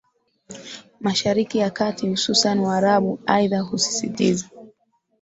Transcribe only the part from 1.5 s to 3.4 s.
ya Kati hususan waarabu